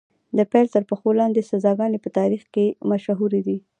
[0.37, 3.57] د پیل تر پښو لاندې سزاګانې په تاریخ کې مشهورې دي.